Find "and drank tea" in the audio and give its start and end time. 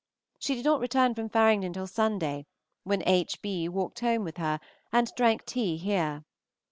4.91-5.77